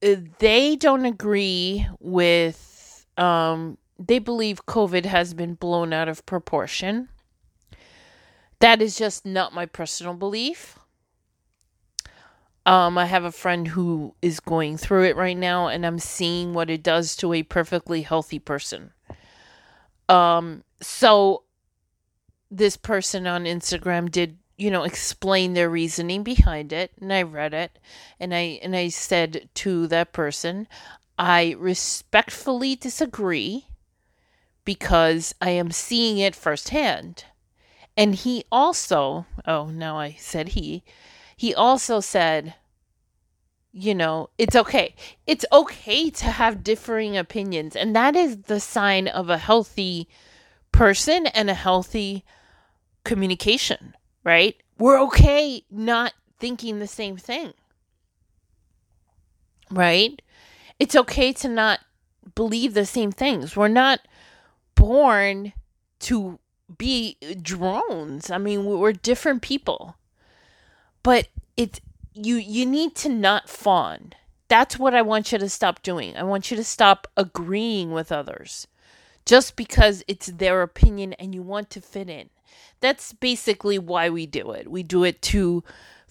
they 0.00 0.76
don't 0.76 1.04
agree 1.04 1.86
with, 2.00 3.06
um, 3.16 3.78
they 3.98 4.18
believe 4.18 4.66
COVID 4.66 5.04
has 5.04 5.34
been 5.34 5.54
blown 5.54 5.92
out 5.92 6.08
of 6.08 6.26
proportion. 6.26 7.08
That 8.60 8.82
is 8.82 8.96
just 8.96 9.24
not 9.24 9.54
my 9.54 9.66
personal 9.66 10.14
belief. 10.14 10.78
Um, 12.66 12.98
I 12.98 13.06
have 13.06 13.24
a 13.24 13.32
friend 13.32 13.68
who 13.68 14.14
is 14.20 14.38
going 14.38 14.76
through 14.76 15.04
it 15.04 15.16
right 15.16 15.36
now, 15.36 15.68
and 15.68 15.86
I'm 15.86 15.98
seeing 15.98 16.52
what 16.52 16.68
it 16.68 16.82
does 16.82 17.16
to 17.16 17.32
a 17.32 17.42
perfectly 17.42 18.02
healthy 18.02 18.38
person. 18.38 18.92
Um, 20.08 20.64
so 20.82 21.44
this 22.50 22.76
person 22.76 23.26
on 23.26 23.44
Instagram 23.44 24.10
did, 24.10 24.38
you 24.56 24.70
know, 24.70 24.82
explain 24.82 25.54
their 25.54 25.70
reasoning 25.70 26.22
behind 26.22 26.72
it, 26.72 26.92
and 27.00 27.12
I 27.12 27.22
read 27.22 27.54
it, 27.54 27.78
and 28.18 28.34
I 28.34 28.58
and 28.62 28.74
I 28.74 28.88
said 28.88 29.48
to 29.54 29.86
that 29.86 30.12
person, 30.12 30.66
I 31.18 31.54
respectfully 31.58 32.76
disagree 32.76 33.66
because 34.64 35.34
I 35.40 35.50
am 35.50 35.70
seeing 35.70 36.18
it 36.18 36.34
firsthand. 36.34 37.24
And 37.96 38.14
he 38.14 38.44
also, 38.50 39.26
oh, 39.46 39.66
now 39.66 39.98
I 39.98 40.16
said 40.18 40.50
he, 40.50 40.82
he 41.36 41.54
also 41.54 42.00
said, 42.00 42.54
you 43.72 43.94
know, 43.94 44.30
it's 44.38 44.56
okay. 44.56 44.94
It's 45.26 45.44
okay 45.52 46.10
to 46.10 46.26
have 46.26 46.64
differing 46.64 47.16
opinions. 47.16 47.76
And 47.76 47.94
that 47.94 48.16
is 48.16 48.42
the 48.42 48.60
sign 48.60 49.06
of 49.06 49.28
a 49.28 49.38
healthy 49.38 50.08
person 50.72 51.26
and 51.26 51.50
a 51.50 51.54
healthy 51.54 52.24
communication, 53.04 53.94
right? 54.24 54.56
We're 54.78 55.00
okay 55.02 55.64
not 55.70 56.14
thinking 56.38 56.78
the 56.78 56.86
same 56.86 57.16
thing, 57.16 57.52
right? 59.70 60.20
It's 60.78 60.96
okay 60.96 61.32
to 61.34 61.48
not 61.48 61.80
believe 62.34 62.74
the 62.74 62.86
same 62.86 63.12
things. 63.12 63.56
We're 63.56 63.68
not 63.68 64.00
born 64.74 65.52
to 66.00 66.38
be 66.78 67.16
drones. 67.42 68.30
I 68.30 68.38
mean, 68.38 68.64
we're 68.64 68.92
different 68.92 69.42
people. 69.42 69.96
But 71.02 71.28
it's 71.56 71.80
you 72.14 72.36
you 72.36 72.66
need 72.66 72.94
to 72.96 73.08
not 73.08 73.48
fawn. 73.48 74.12
That's 74.48 74.78
what 74.78 74.94
I 74.94 75.02
want 75.02 75.32
you 75.32 75.38
to 75.38 75.48
stop 75.48 75.82
doing. 75.82 76.16
I 76.16 76.24
want 76.24 76.50
you 76.50 76.56
to 76.56 76.64
stop 76.64 77.06
agreeing 77.16 77.92
with 77.92 78.10
others 78.10 78.66
just 79.26 79.56
because 79.56 80.02
it's 80.08 80.26
their 80.26 80.62
opinion 80.62 81.12
and 81.14 81.34
you 81.34 81.42
want 81.42 81.70
to 81.70 81.80
fit 81.80 82.08
in. 82.08 82.30
That's 82.80 83.12
basically 83.12 83.78
why 83.78 84.10
we 84.10 84.26
do 84.26 84.50
it. 84.52 84.70
We 84.70 84.82
do 84.82 85.04
it 85.04 85.22
to 85.22 85.62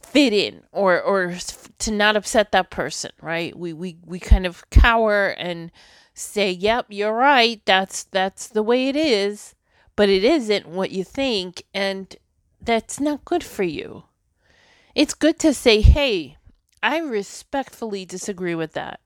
fit 0.02 0.34
in 0.34 0.64
or 0.72 1.02
or 1.02 1.36
to 1.80 1.92
not 1.92 2.16
upset 2.16 2.52
that 2.52 2.70
person, 2.70 3.12
right? 3.22 3.58
We 3.58 3.74
we 3.74 3.98
we 4.06 4.20
kind 4.20 4.46
of 4.46 4.70
cower 4.70 5.30
and 5.30 5.72
say, 6.14 6.52
"Yep, 6.52 6.88
you're 6.90 7.14
right. 7.14 7.62
That's 7.66 8.04
that's 8.06 8.48
the 8.48 8.64
way 8.64 8.88
it 8.88 8.96
is." 8.96 9.56
But 9.96 10.08
it 10.08 10.24
isn't 10.24 10.66
what 10.66 10.92
you 10.92 11.04
think 11.04 11.64
and 11.74 12.16
that's 12.62 13.00
not 13.00 13.26
good 13.26 13.44
for 13.44 13.64
you. 13.64 14.04
It's 14.96 15.14
good 15.14 15.40
to 15.40 15.54
say, 15.54 15.82
hey, 15.82 16.38
I 16.82 17.00
respectfully 17.00 18.06
disagree 18.06 18.56
with 18.56 18.74
that. 18.74 19.00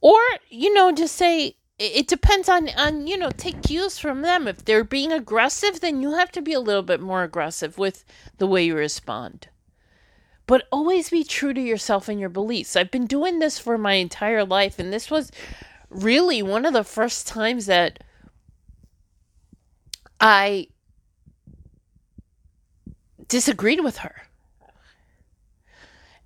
Or, 0.00 0.20
you 0.48 0.72
know, 0.72 0.92
just 0.92 1.16
say, 1.16 1.56
it 1.78 2.08
depends 2.08 2.48
on, 2.48 2.68
on, 2.70 3.06
you 3.06 3.16
know, 3.16 3.30
take 3.30 3.62
cues 3.62 3.98
from 3.98 4.22
them. 4.22 4.48
If 4.48 4.64
they're 4.64 4.84
being 4.84 5.12
aggressive, 5.12 5.80
then 5.80 6.02
you 6.02 6.12
have 6.14 6.32
to 6.32 6.42
be 6.42 6.52
a 6.52 6.60
little 6.60 6.82
bit 6.82 7.00
more 7.00 7.22
aggressive 7.24 7.78
with 7.78 8.04
the 8.38 8.46
way 8.46 8.64
you 8.66 8.76
respond. 8.76 9.48
but 10.46 10.66
always 10.72 11.10
be 11.10 11.24
true 11.24 11.52
to 11.54 11.60
yourself 11.60 12.08
and 12.08 12.18
your 12.18 12.28
beliefs. 12.30 12.74
I've 12.76 12.90
been 12.90 13.06
doing 13.06 13.38
this 13.38 13.58
for 13.58 13.78
my 13.78 13.94
entire 13.94 14.44
life, 14.44 14.78
and 14.78 14.92
this 14.92 15.10
was 15.10 15.30
really 15.90 16.42
one 16.42 16.64
of 16.66 16.72
the 16.72 16.84
first 16.84 17.26
times 17.26 17.66
that 17.66 18.00
I 20.20 20.68
disagreed 23.28 23.80
with 23.82 23.98
her. 23.98 24.22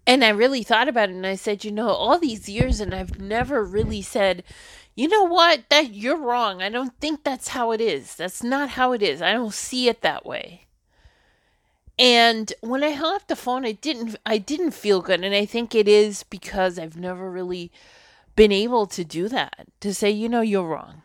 And 0.07 0.25
I 0.25 0.31
really 0.31 0.63
thought 0.65 0.89
about 0.89 1.11
it 1.11 1.15
and 1.15 1.27
I 1.27 1.37
said, 1.37 1.65
you 1.65 1.71
know, 1.73 1.89
all 1.91 2.19
these 2.19 2.49
years 2.49 2.81
and 2.81 2.95
I've 2.95 3.21
never 3.21 3.65
really 3.65 4.03
said, 4.03 4.43
you 4.95 5.09
know 5.09 5.25
what, 5.25 5.69
that 5.71 5.95
you're 5.95 6.19
wrong. 6.19 6.63
I 6.63 6.69
don't 6.69 6.99
think 7.01 7.25
that's 7.25 7.49
how 7.49 7.73
it 7.73 7.81
is. 7.81 8.15
That's 8.15 8.43
not 8.43 8.71
how 8.71 8.93
it 8.93 9.03
is. 9.03 9.23
I 9.23 9.33
don't 9.33 9.55
see 9.55 9.89
it 9.89 10.03
that 10.03 10.27
way. 10.27 10.67
And 11.99 12.53
when 12.61 12.83
I 12.83 12.91
hung 12.91 13.15
up 13.15 13.29
the 13.29 13.37
phone, 13.37 13.65
I 13.65 13.73
didn't 13.73 14.17
I 14.27 14.39
didn't 14.39 14.73
feel 14.73 15.03
good 15.03 15.23
and 15.23 15.35
I 15.35 15.45
think 15.45 15.75
it 15.75 15.87
is 15.87 16.25
because 16.25 16.79
I've 16.79 16.97
never 16.97 17.31
really 17.31 17.71
been 18.35 18.53
able 18.53 18.87
to 18.87 19.05
do 19.05 19.29
that. 19.29 19.69
To 19.81 19.95
say, 19.95 20.11
you 20.11 20.29
know, 20.29 20.41
you're 20.41 20.67
wrong. 20.67 21.03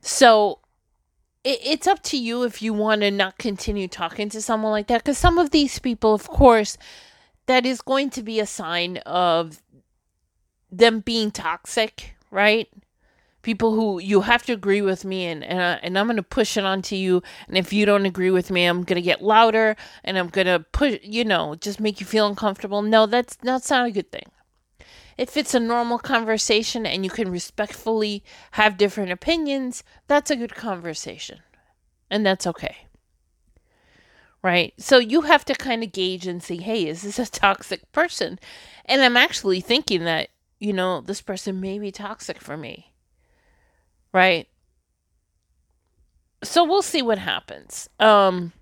So 0.00 0.60
it, 1.44 1.60
it's 1.62 1.86
up 1.86 2.02
to 2.04 2.18
you 2.18 2.44
if 2.44 2.62
you 2.62 2.72
want 2.72 3.02
to 3.02 3.10
not 3.10 3.38
continue 3.38 3.88
talking 3.88 4.28
to 4.30 4.40
someone 4.40 4.72
like 4.72 4.86
that. 4.88 5.04
Because 5.04 5.18
some 5.18 5.38
of 5.38 5.50
these 5.50 5.78
people, 5.78 6.14
of 6.14 6.28
course, 6.28 6.78
that 7.46 7.66
is 7.66 7.80
going 7.80 8.10
to 8.10 8.22
be 8.22 8.40
a 8.40 8.46
sign 8.46 8.98
of 8.98 9.62
them 10.70 11.00
being 11.00 11.30
toxic, 11.30 12.14
right? 12.30 12.68
People 13.42 13.74
who 13.74 14.00
you 14.00 14.22
have 14.22 14.44
to 14.46 14.52
agree 14.52 14.82
with 14.82 15.04
me, 15.04 15.24
and 15.26 15.44
and, 15.44 15.58
uh, 15.58 15.78
and 15.82 15.98
I'm 15.98 16.14
to 16.14 16.22
push 16.22 16.56
it 16.56 16.64
onto 16.64 16.96
you. 16.96 17.22
And 17.46 17.56
if 17.56 17.72
you 17.72 17.86
don't 17.86 18.04
agree 18.04 18.30
with 18.30 18.50
me, 18.50 18.66
I'm 18.66 18.84
to 18.84 19.00
get 19.00 19.22
louder, 19.22 19.76
and 20.04 20.18
I'm 20.18 20.30
to 20.30 20.64
push, 20.72 20.98
you 21.02 21.24
know, 21.24 21.54
just 21.54 21.80
make 21.80 22.00
you 22.00 22.06
feel 22.06 22.26
uncomfortable. 22.26 22.82
No, 22.82 23.06
that's 23.06 23.36
that's 23.36 23.70
not 23.70 23.86
a 23.86 23.90
good 23.90 24.10
thing 24.10 24.30
if 25.18 25.36
it's 25.36 25.52
a 25.52 25.60
normal 25.60 25.98
conversation 25.98 26.86
and 26.86 27.04
you 27.04 27.10
can 27.10 27.30
respectfully 27.30 28.22
have 28.52 28.78
different 28.78 29.10
opinions, 29.10 29.82
that's 30.06 30.30
a 30.30 30.36
good 30.36 30.54
conversation. 30.54 31.40
And 32.08 32.24
that's 32.24 32.46
okay. 32.46 32.86
Right? 34.42 34.72
So 34.78 34.98
you 34.98 35.22
have 35.22 35.44
to 35.46 35.54
kind 35.54 35.82
of 35.82 35.90
gauge 35.90 36.28
and 36.28 36.40
see, 36.40 36.58
hey, 36.58 36.86
is 36.86 37.02
this 37.02 37.18
a 37.18 37.26
toxic 37.26 37.90
person? 37.90 38.38
And 38.84 39.02
I'm 39.02 39.16
actually 39.16 39.60
thinking 39.60 40.04
that, 40.04 40.28
you 40.58 40.72
know, 40.72 41.00
this 41.00 41.20
person 41.20 41.60
may 41.60 41.78
be 41.78 41.90
toxic 41.92 42.40
for 42.40 42.56
me. 42.56 42.92
Right? 44.12 44.48
So 46.42 46.64
we'll 46.64 46.82
see 46.82 47.02
what 47.02 47.18
happens. 47.18 47.88
Um 47.98 48.52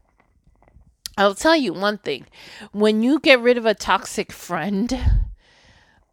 I'll 1.18 1.34
tell 1.34 1.56
you 1.56 1.72
one 1.72 1.98
thing. 1.98 2.26
When 2.72 3.02
you 3.02 3.20
get 3.20 3.40
rid 3.40 3.56
of 3.56 3.64
a 3.64 3.72
toxic 3.72 4.32
friend, 4.32 4.92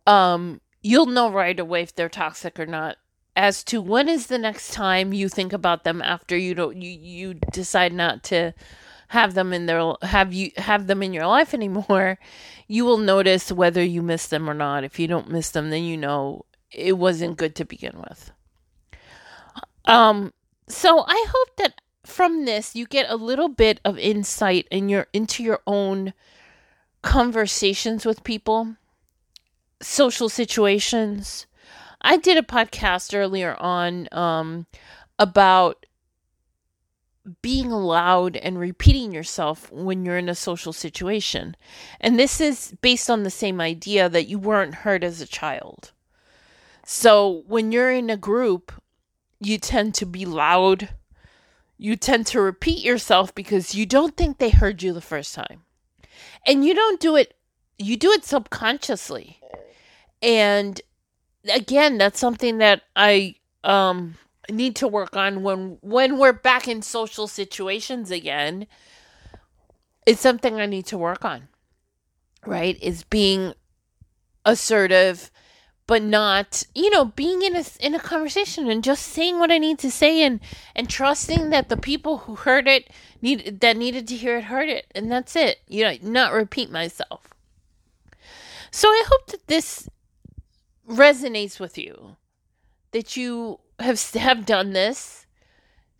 um, 0.08 0.62
you'll 0.82 1.08
know 1.08 1.30
right 1.30 1.60
away 1.60 1.82
if 1.82 1.94
they're 1.94 2.08
toxic 2.08 2.58
or 2.58 2.66
not 2.66 2.98
as 3.36 3.63
to 3.66 3.82
when 3.82 4.08
is 4.08 4.28
the 4.28 4.38
next 4.38 4.72
time 4.74 5.12
you 5.12 5.28
think 5.28 5.54
about 5.54 5.84
them 5.84 6.02
after 6.02 6.38
you 6.38 6.54
don't 6.54 6.82
you, 6.82 6.92
you 6.92 7.34
decide 7.52 7.92
not 7.94 8.24
to 8.24 8.54
have 9.13 9.34
them 9.34 9.53
in 9.53 9.65
their 9.65 9.93
have 10.01 10.34
you 10.34 10.51
have 10.58 10.88
them 10.88 11.01
in 11.01 11.13
your 11.13 11.27
life 11.27 11.53
anymore 11.53 12.20
you 12.67 12.86
will 12.86 12.98
notice 12.98 13.51
whether 13.51 13.84
you 13.84 14.01
miss 14.01 14.27
them 14.27 14.50
or 14.50 14.53
not 14.53 14.84
if 14.84 15.00
you 15.00 15.08
don't 15.08 15.29
miss 15.29 15.50
them 15.51 15.70
then 15.70 15.84
you 15.84 15.98
know 15.98 16.46
it 16.72 16.98
wasn't 16.98 17.38
good 17.38 17.55
to 17.55 17.65
begin 17.65 17.93
with 17.98 18.32
um 19.86 20.34
so 20.67 21.03
i 21.08 21.25
hope 21.29 21.55
that 21.58 21.82
from 22.03 22.46
this 22.46 22.75
you 22.75 22.86
get 22.86 23.10
a 23.10 23.15
little 23.15 23.50
bit 23.50 23.79
of 23.86 23.98
insight 23.98 24.67
in 24.70 24.89
your 24.89 25.08
into 25.13 25.43
your 25.43 25.62
own 25.65 26.13
conversations 27.01 28.05
with 28.05 28.24
people 28.24 28.75
social 29.84 30.29
situations. 30.29 31.46
I 32.01 32.17
did 32.17 32.38
a 32.38 32.41
podcast 32.41 33.15
earlier 33.15 33.55
on 33.60 34.08
um, 34.12 34.65
about 35.20 35.86
being 37.42 37.70
loud 37.70 38.36
and 38.38 38.60
repeating 38.60 39.12
yourself 39.12 39.71
when 39.71 40.06
you're 40.06 40.17
in 40.17 40.30
a 40.30 40.36
social 40.36 40.74
situation. 40.74 41.56
And 42.02 42.19
this 42.19 42.41
is 42.41 42.76
based 42.82 43.10
on 43.10 43.24
the 43.24 43.30
same 43.30 43.62
idea 43.62 44.10
that 44.10 44.28
you 44.28 44.38
weren't 44.38 44.76
heard 44.76 45.04
as 45.04 45.21
a 45.21 45.28
child. 45.28 45.91
So 46.86 47.43
when 47.47 47.71
you're 47.71 47.91
in 47.91 48.10
a 48.10 48.17
group, 48.17 48.74
you 49.39 49.58
tend 49.58 49.95
to 49.95 50.06
be 50.06 50.26
loud. 50.26 50.89
You 51.78 51.95
tend 51.95 52.28
to 52.28 52.41
repeat 52.41 52.84
yourself 52.84 53.34
because 53.34 53.74
you 53.74 53.86
don't 53.86 54.17
think 54.17 54.38
they 54.38 54.50
heard 54.50 54.84
you 54.84 54.93
the 54.93 55.02
first 55.02 55.34
time. 55.34 55.63
And 56.45 56.65
you 56.65 56.74
don't 56.74 57.00
do 57.00 57.15
it, 57.15 57.34
you 57.78 57.95
do 57.95 58.12
it 58.12 58.26
subconsciously 58.26 59.39
and 60.24 60.82
again 61.54 61.97
that's 61.97 62.19
something 62.19 62.58
that 62.60 62.82
i 62.95 63.36
um 63.65 64.15
need 64.49 64.75
to 64.75 64.88
work 64.88 65.15
on 65.15 65.43
when 65.43 65.77
when 65.82 66.17
we're 66.17 66.34
back 66.34 66.67
in 66.67 66.82
social 66.82 67.27
situations 67.27 68.12
again 68.12 68.67
it's 70.06 70.21
something 70.21 70.56
i 70.56 70.65
need 70.65 70.86
to 70.86 70.97
work 70.97 71.23
on 71.23 71.47
right? 72.45 72.82
Is 72.82 73.03
being 73.03 73.53
assertive 74.45 75.32
but 75.86 76.01
not 76.01 76.63
you 76.75 76.89
know 76.89 77.06
being 77.06 77.41
in 77.41 77.56
a 77.56 77.63
in 77.79 77.95
a 77.95 77.99
conversation 77.99 78.69
and 78.69 78.84
just 78.84 79.06
saying 79.06 79.39
what 79.39 79.51
i 79.51 79.58
need 79.58 79.79
to 79.79 79.89
say 79.89 80.21
and 80.21 80.41
and 80.75 80.89
trusting 80.89 81.49
that 81.49 81.69
the 81.69 81.77
people 81.77 82.19
who 82.19 82.36
heard 82.36 82.67
it 82.67 82.89
need 83.21 83.62
that 83.62 83.77
needed 83.77 84.06
to 84.08 84.15
hear 84.15 84.38
it 84.38 84.45
heard 84.45 84.67
it 84.67 84.86
and 84.93 85.10
that's 85.12 85.36
it. 85.36 85.60
You 85.67 85.84
know 85.86 85.95
not 86.01 86.34
repeat 86.34 86.69
myself. 86.69 87.34
So 88.71 88.89
i 88.89 89.03
hope 89.08 89.27
that 89.27 89.47
this 89.47 89.89
resonates 90.88 91.60
with 91.60 91.77
you, 91.77 92.17
that 92.91 93.15
you 93.15 93.60
have 93.84 94.02
have 94.13 94.46
done 94.46 94.74
this, 94.74 95.26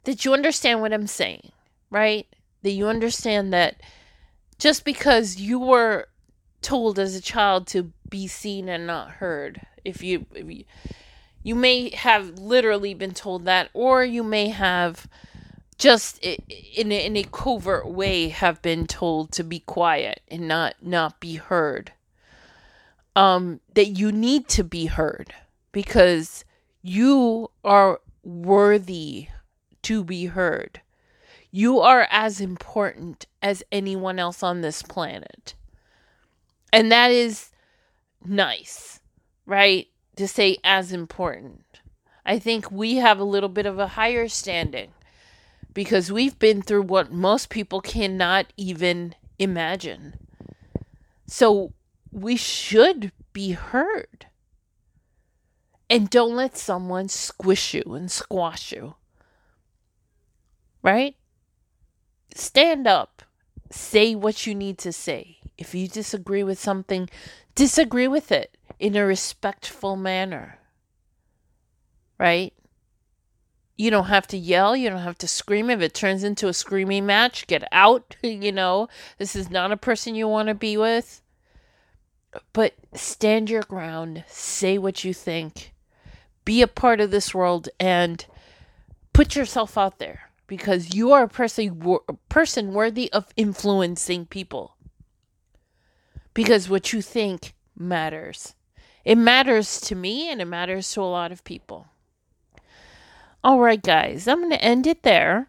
that 0.04 0.26
you 0.26 0.34
understand 0.34 0.82
what 0.82 0.94
I'm 0.94 1.08
saying, 1.08 1.52
right? 1.90 2.28
That 2.64 2.72
you 2.72 2.88
understand 2.88 3.54
that 3.54 3.82
just 4.58 4.86
because 4.86 5.38
you 5.38 5.60
were 5.60 6.08
told 6.62 6.98
as 6.98 7.16
a 7.16 7.22
child 7.22 7.68
to 7.68 7.92
be 8.10 8.28
seen 8.28 8.70
and 8.70 8.88
not 8.88 9.12
heard, 9.12 9.62
if 9.84 10.02
you, 10.02 10.26
if 10.34 10.50
you 10.50 10.64
you 11.44 11.56
may 11.56 11.90
have 11.90 12.40
literally 12.40 12.94
been 12.94 13.14
told 13.14 13.46
that, 13.46 13.70
or 13.74 14.04
you 14.04 14.24
may 14.24 14.48
have 14.48 15.08
just 15.78 16.24
in 16.24 16.92
in 16.92 17.18
a 17.18 17.24
covert 17.24 17.88
way 17.88 18.30
have 18.30 18.62
been 18.62 18.88
told 18.88 19.32
to 19.34 19.44
be 19.44 19.60
quiet 19.60 20.22
and 20.30 20.48
not 20.48 20.76
not 20.82 21.20
be 21.20 21.36
heard 21.36 21.92
um, 23.16 23.60
that 23.74 23.88
you 23.88 24.12
need 24.12 24.48
to 24.48 24.64
be 24.64 24.86
heard 24.86 25.34
because 25.72 26.46
you 26.84 27.50
are 27.64 28.02
worthy 28.24 29.28
to 29.82 30.04
be 30.04 30.26
heard. 30.26 30.82
You 31.50 31.80
are 31.80 32.08
as 32.12 32.42
important 32.42 33.26
as 33.42 33.64
anyone 33.72 34.20
else 34.20 34.44
on 34.44 34.62
this 34.62 34.84
planet. 34.84 35.56
And 36.72 36.92
that 36.92 37.12
is 37.12 37.52
nice, 38.26 39.00
right? 39.46 39.88
To 40.18 40.28
say 40.28 40.58
as 40.64 40.92
important. 40.92 41.64
I 42.26 42.38
think 42.40 42.70
we 42.70 42.96
have 42.98 43.20
a 43.20 43.26
little 43.26 43.50
bit 43.50 43.66
of 43.66 43.80
a 43.80 43.90
higher 43.90 44.28
standing 44.28 44.92
because 45.74 46.12
we've 46.12 46.38
been 46.38 46.62
through 46.62 46.84
what 46.84 47.12
most 47.12 47.50
people 47.50 47.82
cannot 47.82 48.48
even 48.58 49.16
imagine. 49.40 50.16
So 51.28 51.74
we 52.12 52.36
should 52.36 53.12
be 53.32 53.52
heard. 53.52 54.28
And 55.94 56.10
don't 56.10 56.36
let 56.36 56.58
someone 56.58 57.08
squish 57.08 57.76
you 57.76 57.84
and 57.94 58.10
squash 58.10 58.72
you. 58.72 58.96
Right? 60.82 61.16
Stand 62.34 62.88
up. 62.88 63.22
Say 63.70 64.16
what 64.16 64.48
you 64.48 64.56
need 64.56 64.80
to 64.80 64.92
say. 64.92 65.38
If 65.56 65.76
you 65.76 65.88
disagree 65.88 66.42
with 66.42 66.58
something, 66.58 67.12
disagree 67.54 68.08
with 68.08 68.32
it 68.32 68.58
in 68.80 68.96
a 68.96 69.06
respectful 69.06 69.96
manner. 69.96 70.58
Right? 72.18 72.54
You 73.78 73.92
don't 73.92 74.06
have 74.06 74.26
to 74.30 74.38
yell. 74.38 74.76
You 74.76 74.90
don't 74.90 74.98
have 74.98 75.20
to 75.20 75.28
scream. 75.28 75.70
If 75.70 75.82
it 75.82 75.94
turns 75.94 76.24
into 76.24 76.48
a 76.48 76.54
screaming 76.54 77.06
match, 77.06 77.46
get 77.46 77.68
out. 77.72 78.16
you 78.24 78.52
know, 78.52 78.88
this 79.20 79.36
is 79.36 79.52
not 79.52 79.72
a 79.72 79.78
person 79.78 80.16
you 80.16 80.28
want 80.28 80.48
to 80.48 80.56
be 80.56 80.76
with. 80.76 81.22
But 82.52 82.74
stand 82.96 83.52
your 83.52 83.62
ground, 83.62 84.24
say 84.28 84.80
what 84.80 85.04
you 85.04 85.14
think, 85.14 85.73
be 86.46 86.62
a 86.62 86.68
part 86.68 87.00
of 87.00 87.12
this 87.12 87.34
world, 87.34 87.70
and 87.80 88.26
put 89.14 89.36
yourself 89.36 89.78
out 89.78 90.00
there 90.00 90.32
because 90.48 90.94
you 90.94 91.12
are 91.12 91.24
a 91.24 91.30
person, 91.30 91.82
a 92.10 92.14
person 92.30 92.74
worthy 92.74 93.12
of 93.14 93.28
influencing 93.36 94.26
people. 94.26 94.76
Because 96.34 96.70
what 96.70 96.94
you 96.94 97.02
think 97.02 97.54
matters. 97.78 98.56
It 99.06 99.18
matters 99.18 99.82
to 99.82 99.96
me 99.96 100.32
and 100.32 100.42
it 100.42 100.46
matters 100.46 100.92
to 100.94 101.02
a 101.02 101.04
lot 101.04 101.32
of 101.32 101.44
people. 101.44 101.88
All 103.44 103.60
right, 103.60 103.82
guys, 103.82 104.28
I'm 104.28 104.40
going 104.40 104.52
to 104.52 104.64
end 104.64 104.88
it 104.88 105.04
there. 105.04 105.48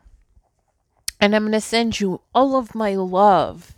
And 1.20 1.34
I'm 1.34 1.42
going 1.42 1.52
to 1.52 1.60
send 1.60 2.00
you 2.00 2.20
all 2.34 2.56
of 2.56 2.74
my 2.74 2.94
love 2.96 3.74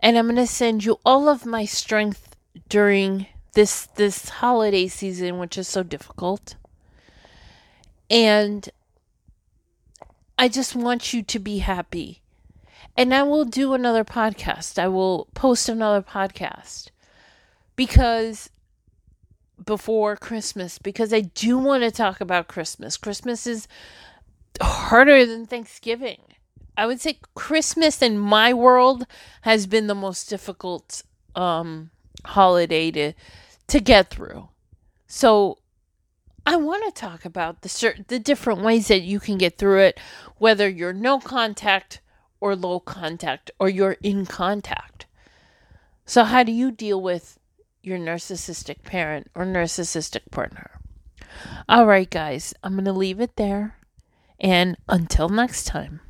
And 0.00 0.16
I'm 0.16 0.26
going 0.26 0.36
to 0.36 0.46
send 0.46 0.84
you 0.84 0.98
all 1.04 1.28
of 1.28 1.44
my 1.46 1.64
strength 1.64 2.36
during 2.68 3.26
this 3.56 3.86
this 3.96 4.28
holiday 4.28 4.86
season 4.86 5.38
which 5.38 5.56
is 5.56 5.66
so 5.66 5.82
difficult. 5.82 6.56
And 8.10 8.68
I 10.38 10.48
just 10.48 10.76
want 10.76 11.14
you 11.14 11.22
to 11.22 11.38
be 11.38 11.58
happy. 11.58 12.20
And 12.98 13.14
I 13.14 13.22
will 13.22 13.46
do 13.46 13.72
another 13.72 14.04
podcast. 14.04 14.78
I 14.78 14.88
will 14.88 15.28
post 15.34 15.70
another 15.70 16.02
podcast 16.02 16.90
because 17.76 18.50
before 19.64 20.16
Christmas 20.16 20.78
because 20.78 21.12
I 21.14 21.20
do 21.22 21.56
want 21.56 21.82
to 21.82 21.90
talk 21.90 22.20
about 22.20 22.48
Christmas. 22.48 22.98
Christmas 22.98 23.46
is 23.46 23.66
harder 24.60 25.24
than 25.24 25.46
Thanksgiving. 25.46 26.20
I 26.76 26.84
would 26.84 27.00
say 27.00 27.20
Christmas 27.34 28.02
in 28.02 28.18
my 28.18 28.52
world 28.52 29.06
has 29.42 29.66
been 29.66 29.86
the 29.86 29.94
most 29.94 30.28
difficult 30.28 31.02
um, 31.34 31.88
holiday 32.26 32.90
to 32.90 33.12
to 33.68 33.80
get 33.80 34.10
through. 34.10 34.48
So 35.06 35.58
I 36.46 36.56
want 36.56 36.84
to 36.84 37.00
talk 37.00 37.24
about 37.24 37.62
the 37.62 37.68
certain 37.68 38.04
the 38.08 38.18
different 38.18 38.62
ways 38.62 38.88
that 38.88 39.02
you 39.02 39.18
can 39.18 39.38
get 39.38 39.58
through 39.58 39.80
it, 39.80 40.00
whether 40.38 40.68
you're 40.68 40.92
no 40.92 41.18
contact 41.18 42.00
or 42.40 42.54
low 42.54 42.80
contact 42.80 43.50
or 43.58 43.68
you're 43.68 43.96
in 44.02 44.26
contact. 44.26 45.06
So 46.04 46.24
how 46.24 46.44
do 46.44 46.52
you 46.52 46.70
deal 46.70 47.00
with 47.00 47.38
your 47.82 47.98
narcissistic 47.98 48.82
parent 48.84 49.30
or 49.34 49.44
narcissistic 49.44 50.30
partner? 50.30 50.80
All 51.68 51.86
right, 51.86 52.08
guys, 52.08 52.54
I'm 52.62 52.74
going 52.74 52.84
to 52.84 52.92
leave 52.92 53.20
it 53.20 53.36
there. 53.36 53.76
And 54.38 54.76
until 54.88 55.28
next 55.28 55.64
time. 55.64 56.00